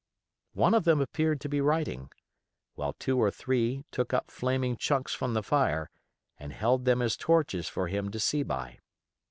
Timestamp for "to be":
1.41-1.61